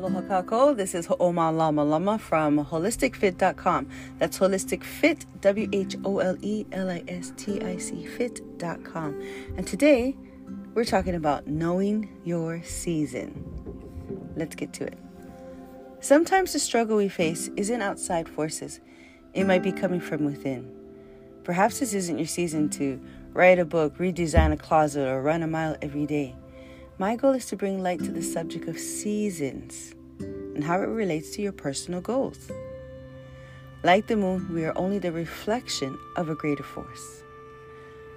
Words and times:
Aloha 0.00 0.22
kakou. 0.22 0.74
This 0.74 0.94
is 0.94 1.04
Ho'oma 1.04 1.54
Lama 1.54 1.84
Lama 1.84 2.18
from 2.18 2.64
wholisticfit.com. 2.64 3.86
That's 4.18 4.38
wholisticfit, 4.38 5.26
W 5.42 5.68
H 5.74 5.94
O 6.06 6.20
L 6.20 6.38
E 6.40 6.64
L 6.72 6.88
I 6.88 7.04
S 7.06 7.34
T 7.36 7.60
I 7.60 7.76
C 7.76 8.06
fit.com. 8.06 9.20
And 9.58 9.66
today 9.66 10.16
we're 10.72 10.86
talking 10.86 11.14
about 11.14 11.48
knowing 11.48 12.08
your 12.24 12.62
season. 12.62 13.44
Let's 14.36 14.54
get 14.54 14.72
to 14.74 14.84
it. 14.84 14.98
Sometimes 16.00 16.54
the 16.54 16.60
struggle 16.60 16.96
we 16.96 17.10
face 17.10 17.50
isn't 17.58 17.82
outside 17.82 18.26
forces, 18.26 18.80
it 19.34 19.44
might 19.44 19.62
be 19.62 19.70
coming 19.70 20.00
from 20.00 20.24
within. 20.24 20.74
Perhaps 21.44 21.80
this 21.80 21.92
isn't 21.92 22.16
your 22.16 22.26
season 22.26 22.70
to 22.70 22.98
write 23.34 23.58
a 23.58 23.66
book, 23.66 23.98
redesign 23.98 24.54
a 24.54 24.56
closet, 24.56 25.06
or 25.06 25.20
run 25.20 25.42
a 25.42 25.46
mile 25.46 25.76
every 25.82 26.06
day. 26.06 26.34
My 27.00 27.16
goal 27.16 27.32
is 27.32 27.46
to 27.46 27.56
bring 27.56 27.82
light 27.82 28.00
to 28.00 28.12
the 28.12 28.22
subject 28.22 28.68
of 28.68 28.78
seasons 28.78 29.94
and 30.18 30.62
how 30.62 30.82
it 30.82 30.86
relates 30.86 31.30
to 31.30 31.40
your 31.40 31.50
personal 31.50 32.02
goals. 32.02 32.50
Like 33.82 34.06
the 34.06 34.16
moon, 34.16 34.52
we 34.52 34.66
are 34.66 34.76
only 34.76 34.98
the 34.98 35.10
reflection 35.10 35.98
of 36.16 36.28
a 36.28 36.34
greater 36.34 36.62
force. 36.62 37.22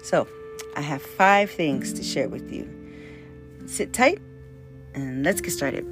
So, 0.02 0.28
I 0.76 0.82
have 0.82 1.00
five 1.00 1.50
things 1.50 1.94
to 1.94 2.02
share 2.02 2.28
with 2.28 2.52
you. 2.52 2.68
Sit 3.64 3.94
tight 3.94 4.18
and 4.94 5.24
let's 5.24 5.40
get 5.40 5.52
started. 5.52 5.86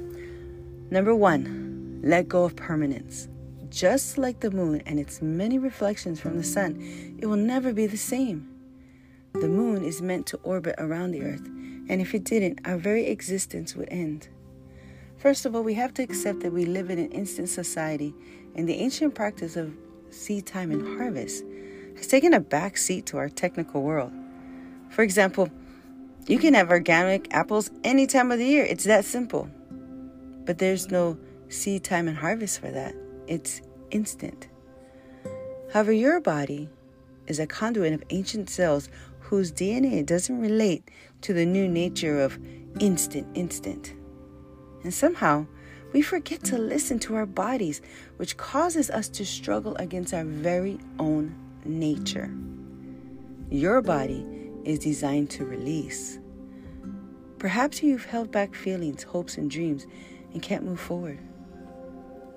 Number 0.91 1.15
one, 1.15 1.99
let 2.03 2.27
go 2.27 2.43
of 2.43 2.55
permanence. 2.55 3.27
Just 3.69 4.19
like 4.19 4.41
the 4.41 4.51
moon 4.51 4.83
and 4.85 4.99
its 4.99 5.19
many 5.19 5.57
reflections 5.57 6.19
from 6.19 6.37
the 6.37 6.43
sun, 6.43 7.17
it 7.19 7.25
will 7.25 7.37
never 7.37 7.73
be 7.73 7.87
the 7.87 7.97
same. 7.97 8.47
The 9.33 9.47
moon 9.47 9.83
is 9.83 9.99
meant 9.99 10.27
to 10.27 10.37
orbit 10.43 10.75
around 10.77 11.09
the 11.09 11.23
earth 11.23 11.49
and 11.89 12.01
if 12.01 12.13
it 12.13 12.23
didn't, 12.23 12.59
our 12.65 12.77
very 12.77 13.07
existence 13.07 13.75
would 13.75 13.89
end. 13.91 14.27
First 15.17 15.45
of 15.45 15.55
all, 15.55 15.63
we 15.63 15.73
have 15.75 15.93
to 15.95 16.03
accept 16.03 16.41
that 16.41 16.51
we 16.51 16.65
live 16.65 16.89
in 16.89 16.99
an 16.99 17.11
instant 17.11 17.49
society, 17.49 18.13
and 18.55 18.67
the 18.67 18.75
ancient 18.75 19.15
practice 19.15 19.55
of 19.55 19.73
seed 20.09 20.45
time 20.45 20.71
and 20.71 20.97
harvest 20.97 21.43
has 21.95 22.07
taken 22.07 22.33
a 22.33 22.39
back 22.39 22.77
seat 22.77 23.05
to 23.07 23.17
our 23.17 23.29
technical 23.29 23.81
world. 23.81 24.11
For 24.89 25.01
example, 25.01 25.49
you 26.27 26.39
can 26.39 26.53
have 26.53 26.69
organic 26.69 27.33
apples 27.33 27.71
any 27.83 28.07
time 28.07 28.31
of 28.31 28.39
the 28.39 28.45
year, 28.45 28.65
it's 28.65 28.85
that 28.85 29.05
simple. 29.05 29.49
But 30.45 30.57
there's 30.57 30.91
no 30.91 31.17
seed 31.49 31.83
time 31.83 32.07
and 32.07 32.17
harvest 32.17 32.59
for 32.59 32.71
that, 32.71 32.95
it's 33.27 33.61
instant. 33.91 34.47
However, 35.71 35.91
your 35.91 36.19
body 36.19 36.69
is 37.27 37.39
a 37.39 37.47
conduit 37.47 37.93
of 37.93 38.03
ancient 38.09 38.49
cells 38.49 38.89
whose 39.19 39.51
DNA 39.51 40.05
doesn't 40.05 40.39
relate 40.39 40.89
to 41.23 41.33
the 41.33 41.45
new 41.45 41.67
nature 41.67 42.21
of 42.21 42.37
instant, 42.79 43.27
instant. 43.35 43.93
And 44.83 44.93
somehow, 44.93 45.47
we 45.93 46.01
forget 46.01 46.43
to 46.45 46.57
listen 46.57 46.99
to 46.99 47.15
our 47.15 47.25
bodies, 47.25 47.81
which 48.17 48.37
causes 48.37 48.89
us 48.89 49.09
to 49.09 49.25
struggle 49.25 49.75
against 49.77 50.13
our 50.13 50.25
very 50.25 50.79
own 50.99 51.35
nature. 51.65 52.33
Your 53.49 53.81
body 53.81 54.25
is 54.65 54.79
designed 54.79 55.29
to 55.31 55.45
release. 55.45 56.19
Perhaps 57.39 57.83
you've 57.83 58.05
held 58.05 58.31
back 58.31 58.55
feelings, 58.55 59.03
hopes, 59.03 59.37
and 59.37 59.49
dreams 59.49 59.85
and 60.33 60.41
can't 60.41 60.63
move 60.63 60.79
forward. 60.79 61.19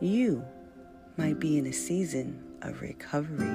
You 0.01 0.45
might 1.17 1.41
be 1.41 1.59
in 1.59 1.67
a 1.67 1.73
season 1.73 2.43
of 2.63 2.83
recovery. 2.83 3.47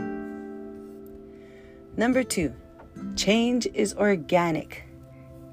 Number 1.96 2.24
two, 2.24 2.54
change 3.16 3.68
is 3.68 3.94
organic. 3.94 4.86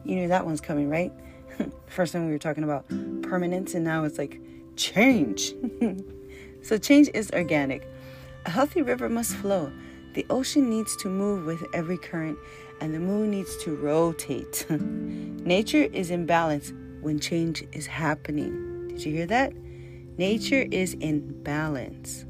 You 0.08 0.14
knew 0.14 0.28
that 0.28 0.46
one's 0.46 0.62
coming, 0.62 0.88
right? 0.88 1.12
First 1.86 2.14
time 2.14 2.24
we 2.24 2.32
were 2.32 2.38
talking 2.38 2.64
about 2.64 2.88
permanence, 3.22 3.74
and 3.74 3.84
now 3.84 4.04
it's 4.04 4.16
like 4.16 4.40
change. 4.74 5.52
so, 6.62 6.78
change 6.78 7.10
is 7.12 7.30
organic. 7.32 7.86
A 8.46 8.50
healthy 8.50 8.80
river 8.80 9.10
must 9.10 9.36
flow. 9.36 9.70
The 10.14 10.24
ocean 10.30 10.70
needs 10.70 10.96
to 10.96 11.08
move 11.08 11.44
with 11.44 11.62
every 11.74 11.98
current, 11.98 12.38
and 12.80 12.94
the 12.94 12.98
moon 12.98 13.30
needs 13.30 13.54
to 13.64 13.76
rotate. 13.76 14.64
Nature 14.70 15.90
is 15.92 16.10
in 16.10 16.24
balance 16.24 16.72
when 17.02 17.20
change 17.20 17.62
is 17.72 17.86
happening. 17.86 18.88
Did 18.88 19.04
you 19.04 19.12
hear 19.12 19.26
that? 19.26 19.52
Nature 20.16 20.66
is 20.72 20.94
in 20.94 21.42
balance 21.42 22.24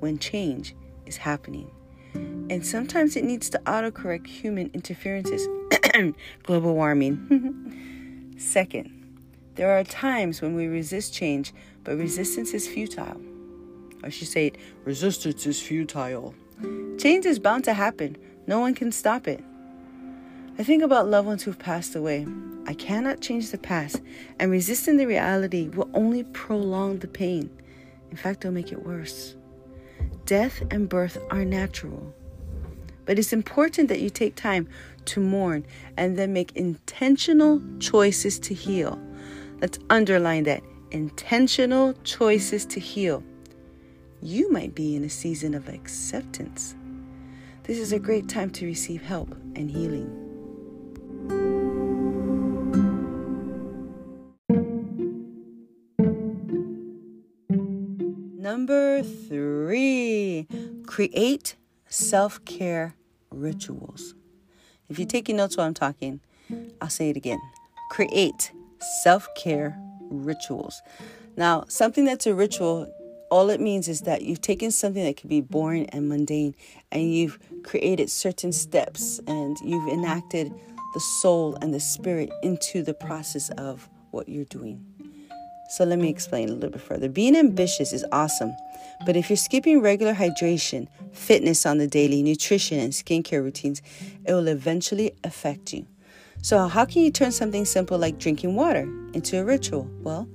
when 0.00 0.18
change 0.18 0.76
is 1.06 1.16
happening. 1.16 1.70
And 2.12 2.66
sometimes 2.66 3.16
it 3.16 3.24
needs 3.24 3.48
to 3.50 3.58
autocorrect 3.60 4.26
human 4.26 4.70
interferences 4.74 5.48
global 6.42 6.74
warming. 6.74 8.34
Second, 8.38 8.90
there 9.56 9.70
are 9.78 9.84
times 9.84 10.40
when 10.40 10.54
we 10.54 10.66
resist 10.66 11.12
change, 11.12 11.52
but 11.84 11.96
resistance 11.96 12.54
is 12.54 12.66
futile. 12.66 13.20
I 14.02 14.08
should 14.08 14.28
say, 14.28 14.52
resistance 14.84 15.46
is 15.46 15.60
futile. 15.60 16.34
Change 16.98 17.26
is 17.26 17.38
bound 17.38 17.64
to 17.64 17.74
happen, 17.74 18.16
no 18.46 18.60
one 18.60 18.74
can 18.74 18.92
stop 18.92 19.28
it. 19.28 19.42
I 20.58 20.62
think 20.62 20.82
about 20.82 21.08
loved 21.08 21.26
ones 21.26 21.42
who've 21.42 21.58
passed 21.58 21.94
away. 21.94 22.26
I 22.66 22.74
cannot 22.74 23.20
change 23.20 23.50
the 23.50 23.58
past, 23.58 24.02
and 24.38 24.50
resisting 24.50 24.96
the 24.96 25.06
reality 25.06 25.68
will 25.68 25.90
only 25.94 26.24
prolong 26.24 26.98
the 26.98 27.08
pain. 27.08 27.50
In 28.10 28.16
fact, 28.16 28.44
it'll 28.44 28.54
make 28.54 28.72
it 28.72 28.84
worse. 28.84 29.36
Death 30.26 30.62
and 30.70 30.88
birth 30.88 31.18
are 31.30 31.44
natural. 31.44 32.14
But 33.10 33.18
it's 33.18 33.32
important 33.32 33.88
that 33.88 33.98
you 33.98 34.08
take 34.08 34.36
time 34.36 34.68
to 35.06 35.18
mourn 35.18 35.66
and 35.96 36.16
then 36.16 36.32
make 36.32 36.52
intentional 36.54 37.60
choices 37.80 38.38
to 38.38 38.54
heal. 38.54 39.00
Let's 39.60 39.80
underline 39.90 40.44
that 40.44 40.62
intentional 40.92 41.94
choices 42.04 42.64
to 42.66 42.78
heal. 42.78 43.24
You 44.22 44.52
might 44.52 44.76
be 44.76 44.94
in 44.94 45.02
a 45.02 45.08
season 45.08 45.54
of 45.54 45.68
acceptance. 45.68 46.76
This 47.64 47.78
is 47.78 47.92
a 47.92 47.98
great 47.98 48.28
time 48.28 48.48
to 48.50 48.64
receive 48.64 49.02
help 49.02 49.34
and 49.56 49.68
healing. 49.68 50.06
Number 58.38 59.02
three, 59.02 60.46
create 60.86 61.56
self 61.88 62.44
care 62.44 62.94
rituals. 63.30 64.14
If 64.88 64.98
you're 64.98 65.08
taking 65.08 65.36
notes 65.36 65.56
while 65.56 65.66
I'm 65.66 65.74
talking, 65.74 66.20
I'll 66.80 66.88
say 66.88 67.10
it 67.10 67.16
again. 67.16 67.40
Create 67.90 68.52
self 69.02 69.28
care 69.36 69.78
rituals. 70.10 70.82
Now, 71.36 71.64
something 71.68 72.04
that's 72.04 72.26
a 72.26 72.34
ritual, 72.34 72.92
all 73.30 73.50
it 73.50 73.60
means 73.60 73.88
is 73.88 74.02
that 74.02 74.22
you've 74.22 74.40
taken 74.40 74.70
something 74.70 75.04
that 75.04 75.16
could 75.16 75.30
be 75.30 75.40
boring 75.40 75.88
and 75.90 76.08
mundane 76.08 76.54
and 76.90 77.14
you've 77.14 77.38
created 77.62 78.10
certain 78.10 78.52
steps 78.52 79.20
and 79.26 79.56
you've 79.64 79.88
enacted 79.88 80.52
the 80.94 81.00
soul 81.00 81.56
and 81.62 81.72
the 81.72 81.80
spirit 81.80 82.30
into 82.42 82.82
the 82.82 82.94
process 82.94 83.50
of 83.50 83.88
what 84.10 84.28
you're 84.28 84.44
doing. 84.44 84.84
So 85.70 85.84
let 85.84 86.00
me 86.00 86.08
explain 86.08 86.48
a 86.48 86.52
little 86.52 86.70
bit 86.70 86.80
further. 86.80 87.08
Being 87.08 87.36
ambitious 87.36 87.92
is 87.92 88.04
awesome, 88.10 88.56
but 89.06 89.16
if 89.16 89.30
you're 89.30 89.36
skipping 89.36 89.80
regular 89.80 90.14
hydration, 90.14 90.88
fitness 91.12 91.64
on 91.64 91.78
the 91.78 91.86
daily, 91.86 92.24
nutrition, 92.24 92.80
and 92.80 92.92
skincare 92.92 93.40
routines, 93.40 93.80
it 94.24 94.32
will 94.32 94.48
eventually 94.48 95.12
affect 95.22 95.72
you. 95.72 95.86
So, 96.42 96.66
how 96.66 96.86
can 96.86 97.02
you 97.02 97.12
turn 97.12 97.30
something 97.30 97.64
simple 97.64 97.98
like 97.98 98.18
drinking 98.18 98.56
water 98.56 98.88
into 99.14 99.38
a 99.38 99.44
ritual? 99.44 99.88
Well, 100.02 100.26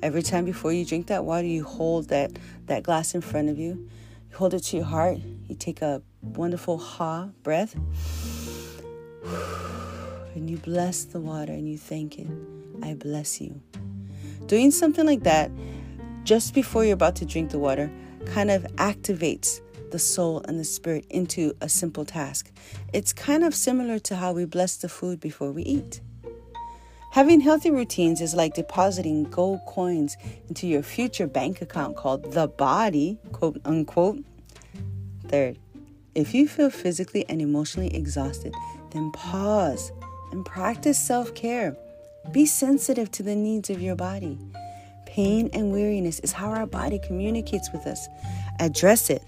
every 0.00 0.22
time 0.22 0.44
before 0.44 0.72
you 0.72 0.84
drink 0.84 1.08
that 1.08 1.24
water, 1.24 1.46
you 1.46 1.64
hold 1.64 2.08
that, 2.10 2.30
that 2.66 2.84
glass 2.84 3.16
in 3.16 3.20
front 3.20 3.48
of 3.48 3.58
you, 3.58 3.88
you 4.30 4.36
hold 4.36 4.54
it 4.54 4.60
to 4.60 4.76
your 4.76 4.86
heart, 4.86 5.18
you 5.48 5.56
take 5.56 5.82
a 5.82 6.02
wonderful 6.22 6.78
ha 6.78 7.30
breath, 7.42 7.74
and 10.36 10.48
you 10.48 10.56
bless 10.58 11.02
the 11.02 11.18
water 11.18 11.52
and 11.52 11.68
you 11.68 11.78
thank 11.78 12.16
it. 12.16 12.28
I 12.80 12.94
bless 12.94 13.40
you. 13.40 13.60
Doing 14.46 14.70
something 14.70 15.06
like 15.06 15.22
that 15.22 15.50
just 16.24 16.54
before 16.54 16.84
you're 16.84 16.94
about 16.94 17.16
to 17.16 17.26
drink 17.26 17.50
the 17.50 17.58
water 17.58 17.90
kind 18.26 18.50
of 18.50 18.62
activates 18.76 19.60
the 19.90 19.98
soul 19.98 20.42
and 20.48 20.58
the 20.58 20.64
spirit 20.64 21.06
into 21.10 21.54
a 21.60 21.68
simple 21.68 22.04
task. 22.04 22.50
It's 22.92 23.12
kind 23.12 23.44
of 23.44 23.54
similar 23.54 23.98
to 24.00 24.16
how 24.16 24.32
we 24.32 24.44
bless 24.44 24.76
the 24.76 24.88
food 24.88 25.20
before 25.20 25.52
we 25.52 25.62
eat. 25.62 26.00
Having 27.12 27.42
healthy 27.42 27.70
routines 27.70 28.20
is 28.20 28.34
like 28.34 28.54
depositing 28.54 29.24
gold 29.24 29.60
coins 29.66 30.16
into 30.48 30.66
your 30.66 30.82
future 30.82 31.28
bank 31.28 31.62
account 31.62 31.96
called 31.96 32.32
the 32.32 32.48
body, 32.48 33.18
quote 33.30 33.60
unquote. 33.64 34.18
Third, 35.28 35.58
if 36.14 36.34
you 36.34 36.48
feel 36.48 36.70
physically 36.70 37.24
and 37.28 37.40
emotionally 37.40 37.94
exhausted, 37.94 38.52
then 38.90 39.12
pause 39.12 39.92
and 40.32 40.44
practice 40.44 40.98
self 40.98 41.34
care. 41.34 41.76
Be 42.32 42.46
sensitive 42.46 43.10
to 43.12 43.22
the 43.22 43.36
needs 43.36 43.70
of 43.70 43.80
your 43.80 43.96
body. 43.96 44.38
Pain 45.06 45.48
and 45.52 45.70
weariness 45.70 46.18
is 46.20 46.32
how 46.32 46.50
our 46.50 46.66
body 46.66 46.98
communicates 46.98 47.70
with 47.72 47.86
us. 47.86 48.08
Address 48.58 49.10
it 49.10 49.22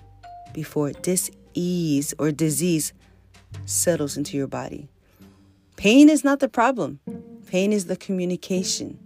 before 0.53 0.93
disease 0.93 2.15
or 2.19 2.33
disease 2.33 2.93
settles 3.65 4.17
into 4.17 4.37
your 4.37 4.47
body. 4.47 4.89
Pain 5.77 6.09
is 6.09 6.25
not 6.25 6.41
the 6.41 6.49
problem, 6.49 7.01
pain 7.47 7.73
is 7.73 7.87
the 7.87 7.97
communication. 7.97 8.99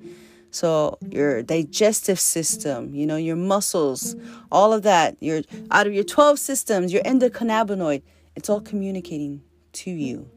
So 0.53 0.99
your 1.09 1.43
digestive 1.43 2.19
system, 2.19 2.95
you 2.95 3.07
know, 3.07 3.17
your 3.17 3.37
muscles, 3.37 4.17
all 4.51 4.73
of 4.73 4.83
that, 4.83 5.17
your 5.21 5.43
out 5.71 5.87
of 5.87 5.93
your 5.95 6.05
12 6.05 6.39
systems, 6.39 6.93
your 6.93 7.03
endocannabinoid, 7.03 8.03
it's 8.35 8.49
all 8.49 8.61
communicating 8.61 9.43
to 9.73 9.91
you. 9.91 10.29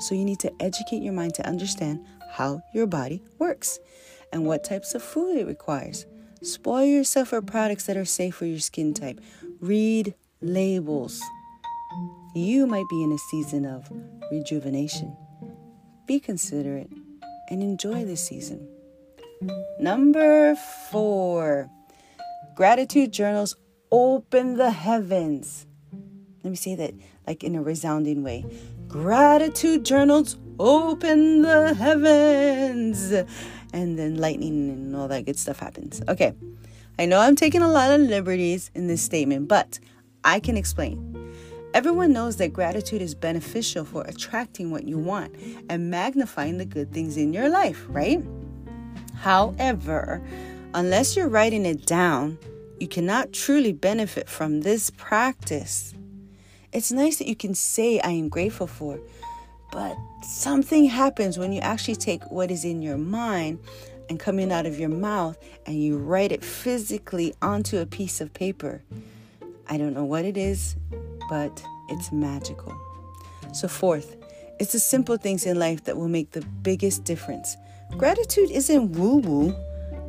So 0.00 0.14
you 0.14 0.24
need 0.24 0.40
to 0.40 0.52
educate 0.60 1.02
your 1.02 1.12
mind 1.12 1.34
to 1.34 1.46
understand 1.46 2.04
how 2.30 2.62
your 2.72 2.86
body 2.86 3.22
works 3.38 3.78
and 4.32 4.46
what 4.46 4.64
types 4.64 4.94
of 4.94 5.02
food 5.02 5.36
it 5.36 5.46
requires. 5.46 6.06
Spoil 6.42 6.84
yourself 6.84 7.28
for 7.28 7.42
products 7.42 7.86
that 7.86 7.96
are 7.96 8.04
safe 8.04 8.36
for 8.36 8.46
your 8.46 8.60
skin 8.60 8.94
type. 8.94 9.20
Read 9.60 10.14
labels. 10.40 11.20
You 12.34 12.66
might 12.66 12.88
be 12.88 13.02
in 13.02 13.12
a 13.12 13.18
season 13.30 13.66
of 13.66 13.90
rejuvenation. 14.30 15.16
Be 16.06 16.20
considerate 16.20 16.90
and 17.50 17.62
enjoy 17.62 18.04
this 18.04 18.26
season. 18.26 18.66
Number 19.78 20.54
four, 20.90 21.68
gratitude 22.54 23.12
journals 23.12 23.56
open 23.90 24.56
the 24.56 24.70
heavens. 24.70 25.66
Let 26.42 26.50
me 26.50 26.56
say 26.56 26.74
that 26.76 26.94
like 27.26 27.44
in 27.44 27.54
a 27.54 27.62
resounding 27.62 28.22
way. 28.22 28.44
Gratitude 28.88 29.84
journals 29.84 30.36
open 30.60 31.42
the 31.42 31.74
heavens. 31.74 33.10
And 33.72 33.98
then 33.98 34.18
lightning 34.18 34.68
and 34.70 34.94
all 34.94 35.08
that 35.08 35.24
good 35.24 35.38
stuff 35.38 35.58
happens. 35.58 36.02
Okay, 36.08 36.34
I 36.98 37.06
know 37.06 37.18
I'm 37.18 37.36
taking 37.36 37.62
a 37.62 37.68
lot 37.68 37.90
of 37.90 38.00
liberties 38.00 38.70
in 38.74 38.86
this 38.86 39.00
statement, 39.00 39.48
but 39.48 39.78
I 40.22 40.38
can 40.38 40.56
explain. 40.56 41.16
Everyone 41.72 42.12
knows 42.12 42.36
that 42.38 42.52
gratitude 42.52 43.00
is 43.00 43.14
beneficial 43.14 43.84
for 43.84 44.02
attracting 44.02 44.72
what 44.72 44.84
you 44.88 44.98
want 44.98 45.34
and 45.68 45.88
magnifying 45.88 46.58
the 46.58 46.64
good 46.64 46.92
things 46.92 47.16
in 47.16 47.32
your 47.32 47.48
life, 47.48 47.86
right? 47.88 48.20
However, 49.14 50.20
unless 50.74 51.16
you're 51.16 51.28
writing 51.28 51.64
it 51.64 51.86
down, 51.86 52.38
you 52.80 52.88
cannot 52.88 53.32
truly 53.32 53.72
benefit 53.72 54.28
from 54.28 54.62
this 54.62 54.90
practice. 54.90 55.94
It's 56.72 56.90
nice 56.90 57.18
that 57.18 57.28
you 57.28 57.36
can 57.36 57.54
say, 57.54 58.00
I 58.00 58.10
am 58.10 58.28
grateful 58.28 58.66
for, 58.66 58.98
but 59.72 59.96
something 60.22 60.84
happens 60.86 61.38
when 61.38 61.52
you 61.52 61.60
actually 61.60 61.96
take 61.96 62.30
what 62.30 62.50
is 62.50 62.64
in 62.64 62.82
your 62.82 62.98
mind 62.98 63.58
and 64.08 64.18
coming 64.18 64.50
out 64.50 64.66
of 64.66 64.78
your 64.78 64.88
mouth 64.88 65.38
and 65.66 65.80
you 65.80 65.96
write 65.96 66.32
it 66.32 66.44
physically 66.44 67.34
onto 67.40 67.78
a 67.78 67.86
piece 67.86 68.20
of 68.20 68.34
paper. 68.34 68.82
I 69.68 69.78
don't 69.78 69.94
know 69.94 70.04
what 70.04 70.24
it 70.24 70.36
is, 70.36 70.76
but 71.28 71.62
it's 71.88 72.10
magical. 72.10 72.76
So, 73.52 73.68
fourth, 73.68 74.16
it's 74.58 74.72
the 74.72 74.80
simple 74.80 75.16
things 75.16 75.46
in 75.46 75.58
life 75.58 75.84
that 75.84 75.96
will 75.96 76.08
make 76.08 76.32
the 76.32 76.42
biggest 76.62 77.04
difference. 77.04 77.56
Gratitude 77.96 78.50
isn't 78.50 78.92
woo 78.92 79.18
woo, 79.18 79.54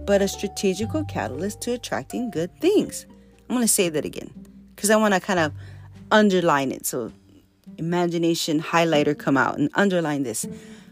but 0.06 0.22
a 0.22 0.28
strategical 0.28 1.04
catalyst 1.06 1.62
to 1.62 1.74
attracting 1.74 2.32
good 2.32 2.56
things. 2.60 3.06
I'm 3.50 3.56
going 3.56 3.62
to 3.62 3.72
say 3.72 3.90
that 3.90 4.06
again 4.06 4.32
because 4.76 4.90
I 4.90 4.96
want 4.96 5.14
to 5.14 5.20
kind 5.20 5.40
of 5.40 5.54
underline 6.12 6.72
it. 6.72 6.86
So, 6.86 7.12
imagination 7.78 8.62
highlighter 8.62 9.18
come 9.18 9.38
out 9.38 9.58
and 9.58 9.70
underline 9.74 10.24
this 10.24 10.46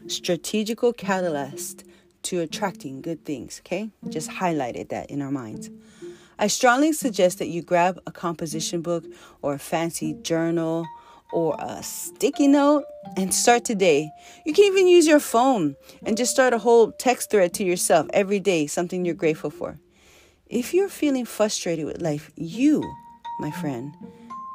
strategical 0.07 0.93
catalyst 0.93 1.83
to 2.23 2.39
attracting 2.41 3.01
good 3.01 3.23
things. 3.25 3.61
Okay, 3.65 3.89
just 4.09 4.29
highlighted 4.29 4.89
that 4.89 5.09
in 5.09 5.21
our 5.21 5.31
minds. 5.31 5.69
I 6.37 6.47
strongly 6.47 6.93
suggest 6.93 7.39
that 7.39 7.49
you 7.49 7.61
grab 7.61 7.99
a 8.07 8.11
composition 8.11 8.81
book 8.81 9.03
or 9.41 9.53
a 9.53 9.59
fancy 9.59 10.13
journal 10.21 10.85
or 11.31 11.55
a 11.59 11.83
sticky 11.83 12.47
note 12.47 12.85
and 13.17 13.33
start 13.33 13.65
today. 13.65 14.09
You 14.45 14.53
can 14.53 14.65
even 14.65 14.87
use 14.87 15.05
your 15.05 15.19
phone 15.19 15.75
and 16.05 16.17
just 16.17 16.31
start 16.31 16.53
a 16.53 16.57
whole 16.57 16.91
text 16.93 17.29
thread 17.29 17.53
to 17.55 17.63
yourself 17.63 18.07
every 18.13 18.39
day, 18.39 18.67
something 18.67 19.05
you're 19.05 19.15
grateful 19.15 19.49
for. 19.49 19.79
If 20.47 20.73
you're 20.73 20.89
feeling 20.89 21.25
frustrated 21.25 21.85
with 21.85 22.01
life, 22.01 22.31
you, 22.35 22.83
my 23.39 23.51
friend, 23.51 23.93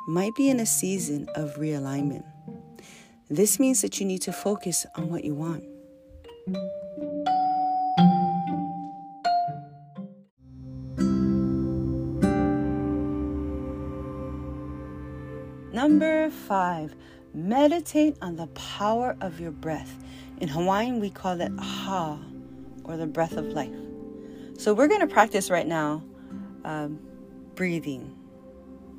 might 0.06 0.34
be 0.34 0.48
in 0.48 0.60
a 0.60 0.66
season 0.66 1.28
of 1.34 1.56
realignment. 1.56 2.24
This 3.30 3.58
means 3.58 3.80
that 3.82 4.00
you 4.00 4.06
need 4.06 4.22
to 4.22 4.32
focus 4.32 4.84
on 4.96 5.08
what 5.08 5.24
you 5.24 5.34
want. 5.34 5.64
Number 15.72 16.30
five, 16.30 16.94
meditate 17.32 18.16
on 18.22 18.36
the 18.36 18.46
power 18.48 19.16
of 19.20 19.40
your 19.40 19.50
breath. 19.50 19.98
In 20.40 20.48
Hawaiian, 20.48 21.00
we 21.00 21.10
call 21.10 21.40
it 21.40 21.52
ha, 21.58 22.18
or 22.84 22.96
the 22.96 23.06
breath 23.06 23.36
of 23.36 23.46
life. 23.46 23.74
So 24.56 24.72
we're 24.72 24.88
going 24.88 25.00
to 25.00 25.06
practice 25.06 25.50
right 25.50 25.66
now 25.66 26.02
um, 26.64 27.00
breathing, 27.54 28.16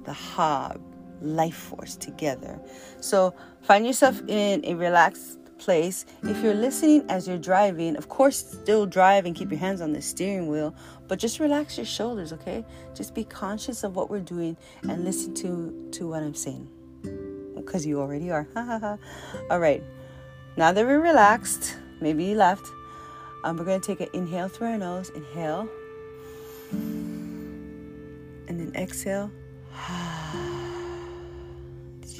the 0.03 0.13
ha, 0.13 0.73
life 1.21 1.55
force 1.55 1.95
together. 1.95 2.59
So 2.99 3.33
find 3.61 3.85
yourself 3.85 4.21
in 4.27 4.63
a 4.65 4.75
relaxed 4.75 5.39
place. 5.57 6.05
If 6.23 6.43
you're 6.43 6.53
listening 6.53 7.05
as 7.09 7.27
you're 7.27 7.37
driving, 7.37 7.95
of 7.95 8.09
course, 8.09 8.37
still 8.37 8.85
drive 8.85 9.25
and 9.25 9.35
keep 9.35 9.51
your 9.51 9.59
hands 9.59 9.81
on 9.81 9.93
the 9.93 10.01
steering 10.01 10.47
wheel, 10.47 10.75
but 11.07 11.19
just 11.19 11.39
relax 11.39 11.77
your 11.77 11.85
shoulders, 11.85 12.33
okay? 12.33 12.65
Just 12.93 13.15
be 13.15 13.23
conscious 13.23 13.83
of 13.83 13.95
what 13.95 14.09
we're 14.09 14.19
doing 14.19 14.57
and 14.83 15.03
listen 15.03 15.33
to 15.35 15.89
to 15.93 16.07
what 16.09 16.23
I'm 16.23 16.35
saying 16.35 16.69
because 17.55 17.85
you 17.85 17.99
already 17.99 18.31
are. 18.31 18.47
All 19.49 19.59
right. 19.59 19.83
Now 20.57 20.71
that 20.71 20.85
we're 20.85 21.01
relaxed, 21.01 21.75
maybe 21.99 22.25
you 22.25 22.35
left, 22.35 22.65
um, 23.43 23.57
we're 23.57 23.65
going 23.65 23.81
to 23.81 23.87
take 23.87 24.01
an 24.01 24.09
inhale 24.13 24.47
through 24.47 24.67
our 24.67 24.77
nose. 24.77 25.09
Inhale. 25.09 25.67
And 26.71 28.59
then 28.59 28.71
exhale. 28.75 29.31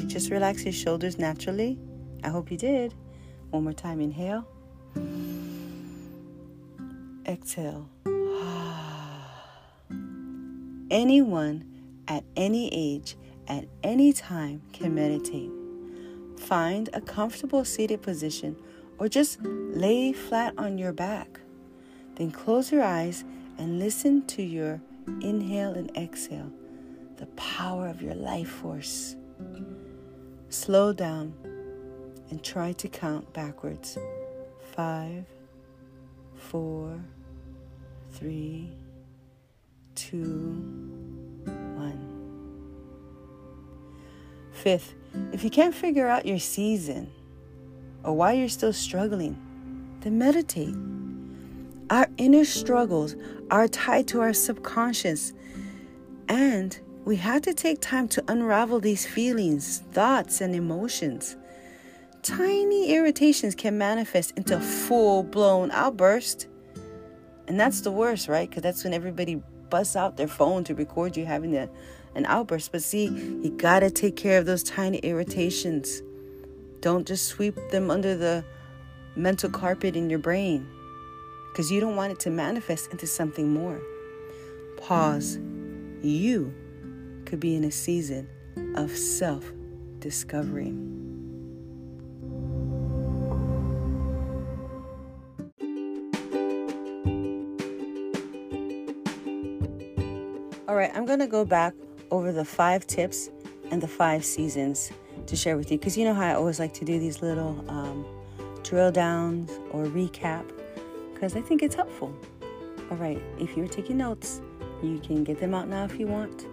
You 0.05 0.11
just 0.11 0.29
relax 0.29 0.63
your 0.63 0.71
shoulders 0.71 1.17
naturally? 1.17 1.79
I 2.23 2.29
hope 2.29 2.51
you 2.51 2.57
did. 2.57 2.93
One 3.49 3.63
more 3.63 3.73
time. 3.73 3.99
Inhale. 3.99 4.47
Exhale. 7.25 7.89
Anyone 10.91 11.65
at 12.07 12.23
any 12.35 12.69
age 12.71 13.15
at 13.47 13.65
any 13.81 14.13
time 14.13 14.61
can 14.73 14.93
meditate. 14.93 15.49
Find 16.37 16.87
a 16.93 17.01
comfortable 17.01 17.65
seated 17.65 18.03
position 18.03 18.57
or 18.99 19.07
just 19.07 19.39
lay 19.41 20.13
flat 20.13 20.53
on 20.55 20.77
your 20.77 20.93
back. 20.93 21.39
Then 22.13 22.29
close 22.29 22.71
your 22.71 22.83
eyes 22.83 23.23
and 23.57 23.79
listen 23.79 24.27
to 24.27 24.43
your 24.43 24.79
inhale 25.23 25.73
and 25.73 25.89
exhale, 25.97 26.51
the 27.17 27.25
power 27.25 27.87
of 27.87 28.03
your 28.03 28.13
life 28.13 28.49
force. 28.49 29.15
Slow 30.49 30.93
down 30.93 31.33
and 32.29 32.43
try 32.43 32.73
to 32.73 32.87
count 32.87 33.31
backwards. 33.33 33.97
Five, 34.75 35.25
four, 36.35 36.99
three, 38.11 38.71
two, 39.95 40.85
Fifth, 44.55 44.95
if 45.31 45.43
you 45.43 45.51
can't 45.51 45.75
figure 45.75 46.07
out 46.07 46.25
your 46.25 46.39
season 46.39 47.11
or 48.03 48.13
why 48.13 48.33
you're 48.33 48.49
still 48.49 48.73
struggling, 48.73 49.37
then 49.99 50.17
meditate. 50.17 50.73
Our 51.91 52.07
inner 52.17 52.45
struggles 52.45 53.15
are 53.51 53.67
tied 53.67 54.07
to 54.07 54.21
our 54.21 54.33
subconscious, 54.33 55.33
and 56.29 56.79
we 57.05 57.15
have 57.17 57.43
to 57.43 57.53
take 57.53 57.81
time 57.81 58.07
to 58.09 58.23
unravel 58.27 58.79
these 58.79 59.05
feelings, 59.05 59.83
thoughts, 59.91 60.41
and 60.41 60.55
emotions. 60.55 61.37
Tiny 62.23 62.95
irritations 62.95 63.53
can 63.53 63.77
manifest 63.77 64.35
into 64.35 64.59
full 64.59 65.21
blown 65.21 65.69
outburst. 65.69 66.47
And 67.47 67.59
that's 67.59 67.81
the 67.81 67.91
worst, 67.91 68.27
right? 68.27 68.49
Because 68.49 68.63
that's 68.63 68.83
when 68.83 68.93
everybody 68.93 69.39
busts 69.69 69.95
out 69.95 70.17
their 70.17 70.27
phone 70.27 70.63
to 70.63 70.73
record 70.73 71.15
you 71.15 71.25
having 71.25 71.55
a 71.55 71.69
an 72.15 72.25
outburst. 72.25 72.71
But 72.71 72.81
see, 72.81 73.05
you 73.05 73.53
gotta 73.55 73.91
take 73.91 74.15
care 74.15 74.39
of 74.39 74.47
those 74.47 74.63
tiny 74.63 74.97
irritations. 74.99 76.01
Don't 76.81 77.05
just 77.05 77.25
sweep 77.25 77.55
them 77.69 77.91
under 77.91 78.15
the 78.15 78.43
mental 79.15 79.49
carpet 79.49 79.95
in 79.95 80.09
your 80.09 80.19
brain 80.19 80.67
because 81.51 81.71
you 81.71 81.79
don't 81.79 81.95
want 81.95 82.13
it 82.13 82.19
to 82.21 82.31
manifest 82.31 82.91
into 82.91 83.05
something 83.05 83.53
more. 83.53 83.79
Pause. 84.77 85.37
You 86.01 86.53
could 87.35 87.41
be 87.41 87.55
in 87.57 87.65
a 87.65 87.71
season 87.71 88.29
of 88.75 88.89
self 88.89 89.43
discovery. 89.99 90.73
All 100.69 100.77
right, 100.77 100.89
I'm 100.95 101.05
going 101.05 101.19
to 101.19 101.27
go 101.27 101.43
back 101.43 101.73
over 102.09 102.31
the 102.31 102.45
five 102.45 102.87
tips 102.87 103.29
and 103.69 103.81
the 103.81 103.87
five 103.89 104.23
seasons 104.23 104.93
to 105.27 105.35
share 105.35 105.57
with 105.57 105.69
you 105.69 105.77
because 105.77 105.97
you 105.97 106.05
know 106.05 106.13
how 106.13 106.21
I 106.21 106.35
always 106.35 106.57
like 106.57 106.73
to 106.75 106.85
do 106.85 106.97
these 106.99 107.21
little 107.21 107.65
um, 107.67 108.05
drill 108.63 108.93
downs 108.93 109.51
or 109.71 109.83
recap 109.87 110.49
because 111.13 111.35
I 111.35 111.41
think 111.41 111.63
it's 111.63 111.75
helpful. 111.75 112.15
All 112.89 112.95
right, 112.95 113.21
if 113.37 113.57
you're 113.57 113.67
taking 113.67 113.97
notes, 113.97 114.39
you 114.81 114.99
can 114.99 115.25
get 115.25 115.41
them 115.41 115.53
out 115.53 115.67
now 115.67 115.83
if 115.83 115.99
you 115.99 116.07
want. 116.07 116.47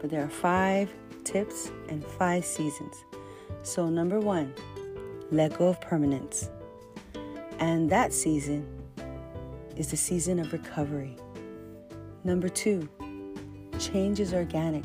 But 0.00 0.10
there 0.10 0.24
are 0.24 0.30
five 0.30 0.92
tips 1.24 1.70
and 1.88 2.04
five 2.04 2.44
seasons. 2.44 3.04
So, 3.62 3.88
number 3.88 4.20
one, 4.20 4.54
let 5.30 5.58
go 5.58 5.68
of 5.68 5.80
permanence. 5.80 6.50
And 7.58 7.90
that 7.90 8.12
season 8.12 8.66
is 9.76 9.90
the 9.90 9.96
season 9.96 10.38
of 10.38 10.52
recovery. 10.52 11.16
Number 12.24 12.48
two, 12.48 12.88
change 13.78 14.20
is 14.20 14.32
organic. 14.32 14.84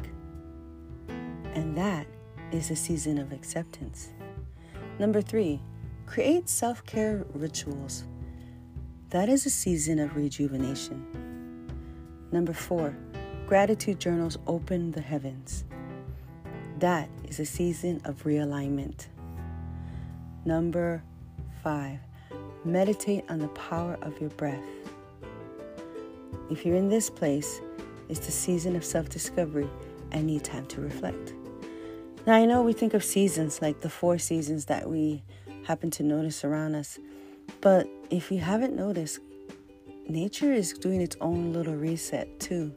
And 1.53 1.77
that 1.77 2.07
is 2.51 2.71
a 2.71 2.75
season 2.75 3.17
of 3.17 3.31
acceptance. 3.31 4.09
Number 4.99 5.21
three, 5.21 5.61
create 6.05 6.49
self 6.49 6.85
care 6.85 7.25
rituals. 7.33 8.05
That 9.09 9.29
is 9.29 9.45
a 9.45 9.49
season 9.49 9.99
of 9.99 10.15
rejuvenation. 10.15 11.05
Number 12.31 12.53
four, 12.53 12.95
gratitude 13.47 13.99
journals 13.99 14.37
open 14.47 14.91
the 14.91 15.01
heavens. 15.01 15.65
That 16.79 17.09
is 17.27 17.39
a 17.39 17.45
season 17.45 18.01
of 18.05 18.23
realignment. 18.23 19.07
Number 20.45 21.03
five, 21.61 21.99
meditate 22.65 23.25
on 23.29 23.39
the 23.39 23.49
power 23.49 23.97
of 24.01 24.19
your 24.19 24.29
breath. 24.31 24.63
If 26.49 26.65
you're 26.65 26.75
in 26.75 26.89
this 26.89 27.09
place, 27.09 27.61
it's 28.09 28.25
the 28.25 28.31
season 28.31 28.75
of 28.75 28.83
self 28.83 29.09
discovery 29.09 29.69
and 30.11 30.27
need 30.27 30.43
time 30.43 30.65
to 30.67 30.81
reflect. 30.81 31.33
Now, 32.25 32.35
I 32.35 32.45
know 32.45 32.61
we 32.61 32.73
think 32.73 32.93
of 32.93 33.03
seasons 33.03 33.61
like 33.61 33.81
the 33.81 33.89
four 33.89 34.17
seasons 34.17 34.65
that 34.65 34.89
we 34.89 35.23
happen 35.65 35.91
to 35.91 36.03
notice 36.03 36.45
around 36.45 36.75
us, 36.75 36.99
but 37.61 37.87
if 38.09 38.31
you 38.31 38.39
haven't 38.39 38.75
noticed, 38.75 39.19
nature 40.07 40.53
is 40.53 40.73
doing 40.73 41.01
its 41.01 41.17
own 41.19 41.51
little 41.51 41.75
reset 41.75 42.39
too. 42.39 42.73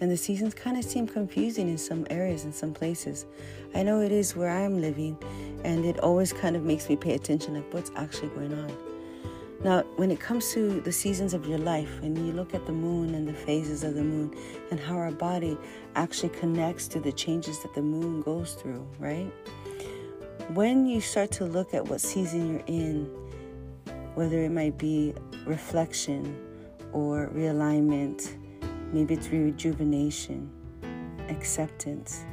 And 0.00 0.10
the 0.10 0.16
seasons 0.16 0.54
kind 0.54 0.78
of 0.78 0.84
seem 0.84 1.06
confusing 1.06 1.68
in 1.68 1.76
some 1.76 2.06
areas, 2.08 2.44
in 2.44 2.52
some 2.52 2.72
places. 2.72 3.26
I 3.74 3.82
know 3.82 4.00
it 4.00 4.12
is 4.12 4.34
where 4.34 4.50
I 4.50 4.60
am 4.60 4.80
living, 4.80 5.18
and 5.62 5.84
it 5.84 5.98
always 6.00 6.32
kind 6.32 6.56
of 6.56 6.62
makes 6.62 6.88
me 6.88 6.96
pay 6.96 7.14
attention 7.14 7.54
like 7.54 7.72
what's 7.72 7.90
actually 7.96 8.28
going 8.28 8.54
on. 8.54 8.72
Now, 9.62 9.82
when 9.96 10.10
it 10.10 10.18
comes 10.18 10.54
to 10.54 10.80
the 10.80 10.92
seasons 10.92 11.34
of 11.34 11.46
your 11.46 11.58
life, 11.58 12.00
and 12.02 12.16
you 12.16 12.32
look 12.32 12.54
at 12.54 12.64
the 12.64 12.72
moon 12.72 13.14
and 13.14 13.28
the 13.28 13.34
phases 13.34 13.84
of 13.84 13.94
the 13.94 14.02
moon 14.02 14.34
and 14.70 14.80
how 14.80 14.96
our 14.96 15.10
body 15.10 15.58
actually 15.96 16.30
connects 16.30 16.88
to 16.88 17.00
the 17.00 17.12
changes 17.12 17.60
that 17.60 17.74
the 17.74 17.82
moon 17.82 18.22
goes 18.22 18.54
through, 18.54 18.86
right? 18.98 19.30
When 20.54 20.86
you 20.86 21.02
start 21.02 21.30
to 21.32 21.44
look 21.44 21.74
at 21.74 21.86
what 21.86 22.00
season 22.00 22.54
you're 22.54 22.64
in, 22.66 23.04
whether 24.14 24.40
it 24.42 24.50
might 24.50 24.78
be 24.78 25.14
reflection 25.44 26.34
or 26.92 27.30
realignment, 27.34 28.39
maybe 28.92 29.14
it's 29.14 29.28
rejuvenation, 29.28 30.50
acceptance, 31.28 32.24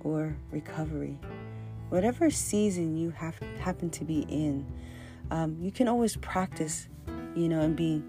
or 0.00 0.36
recovery, 0.50 1.18
whatever 1.88 2.30
season 2.30 2.96
you 2.96 3.10
have 3.10 3.38
happen 3.58 3.90
to 3.90 4.04
be 4.04 4.20
in 4.28 4.66
um, 5.30 5.56
you 5.60 5.70
can 5.72 5.88
always 5.88 6.16
practice, 6.16 6.88
you 7.34 7.48
know, 7.48 7.60
and 7.60 7.76
be 7.76 8.02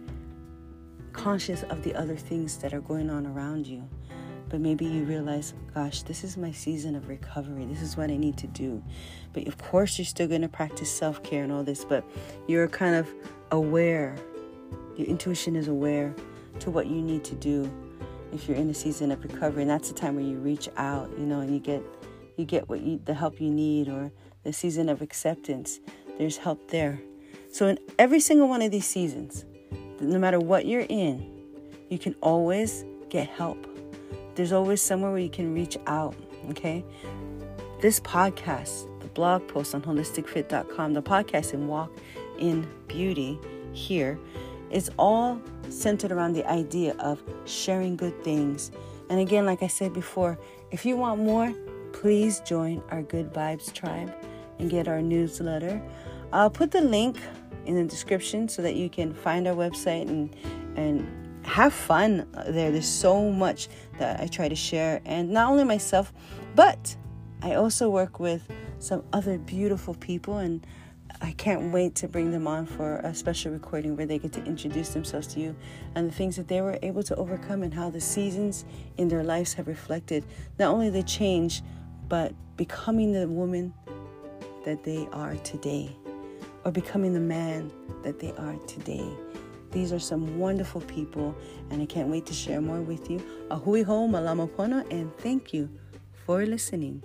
conscious 1.14 1.64
of 1.64 1.84
the 1.84 1.96
other 1.96 2.16
things 2.16 2.58
that 2.58 2.74
are 2.74 2.82
going 2.82 3.10
on 3.10 3.26
around 3.26 3.66
you. 3.68 3.88
But 4.50 4.62
maybe 4.62 4.86
you 4.86 5.04
realize, 5.06 5.54
gosh, 5.74 6.04
this 6.04 6.24
is 6.24 6.38
my 6.38 6.52
season 6.52 6.96
of 6.96 7.08
recovery. 7.08 7.66
This 7.66 7.82
is 7.82 7.98
what 7.98 8.12
I 8.12 8.18
need 8.18 8.38
to 8.38 8.48
do. 8.48 8.84
But 9.34 9.48
of 9.48 9.58
course, 9.58 9.98
you're 9.98 10.06
still 10.06 10.28
going 10.28 10.44
to 10.44 10.48
practice 10.48 10.92
self 10.92 11.24
care 11.24 11.44
and 11.44 11.52
all 11.52 11.64
this, 11.64 11.84
but 11.84 12.06
you're 12.48 12.68
kind 12.68 12.96
of 12.96 13.10
aware. 13.52 14.16
Your 14.98 15.08
intuition 15.08 15.56
is 15.56 15.68
aware 15.68 16.16
to 16.60 16.72
what 16.72 16.88
you 16.88 17.02
need 17.02 17.24
to 17.26 17.36
do 17.36 17.72
if 18.32 18.48
you're 18.48 18.58
in 18.58 18.70
a 18.70 18.74
season 18.74 19.12
of 19.12 19.24
recovery. 19.24 19.64
And 19.64 19.72
that's 19.72 19.90
the 19.90 19.96
time 19.96 20.16
where 20.16 20.26
you 20.26 20.38
reach 20.38 20.70
out, 20.78 21.10
you 21.18 21.26
know, 21.26 21.40
and 21.42 21.54
you 21.54 21.60
get 21.60 21.84
you 22.38 22.46
get 22.46 22.68
what 22.68 22.82
you 22.82 23.00
the 23.06 23.14
help 23.14 23.40
you 23.40 23.50
need 23.50 23.88
or 23.88 24.12
the 24.44 24.54
season 24.54 24.90
of 24.90 25.02
acceptance 25.02 25.80
there's 26.18 26.38
help 26.38 26.70
there. 26.70 27.00
So, 27.52 27.68
in 27.68 27.80
every 28.00 28.20
single 28.20 28.48
one 28.48 28.62
of 28.62 28.72
these 28.72 28.86
seasons, 28.86 29.46
no 30.00 30.20
matter 30.20 30.40
what 30.40 30.66
you're 30.66 30.86
in, 30.90 31.32
you 31.90 31.98
can 31.98 32.16
always 32.22 32.86
get 33.10 33.28
help. 33.28 33.68
There's 34.36 34.52
always 34.52 34.82
somewhere 34.82 35.12
where 35.12 35.20
you 35.20 35.30
can 35.30 35.54
reach 35.54 35.78
out, 35.88 36.16
okay? 36.50 36.84
This 37.82 38.00
podcast, 38.00 38.88
the 39.02 39.08
blog 39.08 39.48
post 39.48 39.74
on 39.74 39.82
wholisticfit.com, 39.82 40.94
the 40.94 41.02
podcast 41.02 41.54
and 41.54 41.70
Walk 41.70 41.92
in 42.40 42.68
Beauty 42.88 43.40
here 43.72 44.20
is 44.72 44.90
all 44.98 45.42
centered 45.70 46.12
around 46.12 46.34
the 46.34 46.50
idea 46.50 46.96
of 47.00 47.22
sharing 47.46 47.96
good 47.96 48.24
things. 48.24 48.72
And 49.10 49.20
again, 49.20 49.46
like 49.46 49.62
I 49.64 49.68
said 49.68 49.94
before, 49.94 50.38
if 50.72 50.86
you 50.86 50.98
want 50.98 51.22
more, 51.22 51.54
please 51.94 52.40
join 52.42 52.82
our 52.90 53.04
Good 53.04 53.32
Vibes 53.34 53.72
tribe 53.74 54.14
and 54.60 54.70
get 54.70 54.88
our 54.88 55.02
newsletter. 55.02 55.82
I'll 56.34 56.50
put 56.50 56.72
the 56.72 56.82
link 56.82 57.18
in 57.66 57.76
the 57.76 57.84
description 57.84 58.48
so 58.48 58.62
that 58.62 58.76
you 58.76 58.90
can 58.90 59.14
find 59.14 59.48
our 59.48 59.56
website 59.56 60.08
and 60.10 60.36
and 60.76 61.08
have 61.46 61.74
fun 61.74 62.28
there. 62.48 62.72
There's 62.72 62.88
so 62.88 63.32
much 63.32 63.70
that 64.00 64.20
I 64.20 64.28
try 64.28 64.50
to 64.50 64.56
share, 64.56 65.02
and 65.06 65.30
not 65.30 65.50
only 65.50 65.64
myself, 65.64 66.12
but 66.56 66.96
I 67.42 67.54
also 67.54 67.90
work 67.90 68.20
with 68.20 68.48
some 68.80 69.04
other 69.14 69.38
beautiful 69.38 69.94
people, 69.94 70.38
and 70.38 70.66
I 71.26 71.32
can't 71.32 71.74
wait 71.74 71.96
to 71.96 72.08
bring 72.08 72.30
them 72.30 72.46
on 72.46 72.68
for 72.68 72.98
a 72.98 73.12
special 73.16 73.52
recording 73.52 73.98
where 73.98 74.06
they 74.06 74.20
get 74.20 74.32
to 74.34 74.46
introduce 74.46 74.90
themselves 74.90 75.26
to 75.34 75.40
you 75.40 75.56
and 75.96 76.08
the 76.08 76.14
things 76.14 76.36
that 76.36 76.48
they 76.48 76.62
were 76.62 76.78
able 76.84 77.02
to 77.02 77.16
overcome 77.16 77.64
and 77.64 77.74
how 77.74 77.90
the 77.90 78.00
seasons 78.00 78.64
in 78.98 79.08
their 79.08 79.24
lives 79.24 79.52
have 79.56 79.68
reflected 79.68 80.24
not 80.60 80.72
only 80.72 80.92
the 80.92 81.02
change, 81.02 81.64
but 82.08 82.32
becoming 82.58 83.12
the 83.12 83.28
woman 83.28 83.74
that 84.66 84.84
they 84.84 85.08
are 85.14 85.34
today 85.38 85.98
or 86.64 86.72
becoming 86.72 87.12
the 87.12 87.20
man 87.20 87.72
that 88.04 88.20
they 88.20 88.32
are 88.34 88.56
today. 88.68 89.10
These 89.72 89.92
are 89.94 90.00
some 90.00 90.38
wonderful 90.38 90.82
people, 90.82 91.36
and 91.72 91.82
I 91.82 91.88
can't 91.88 92.08
wait 92.08 92.28
to 92.28 92.34
share 92.34 92.62
more 92.62 92.82
with 92.82 93.10
you. 93.10 93.20
A 93.50 93.58
hui 93.58 93.82
hou 93.82 94.08
malama 94.08 94.48
pono, 94.48 94.86
and 94.92 95.12
thank 95.18 95.56
you 95.56 95.72
for 96.24 96.46
listening. 96.46 97.02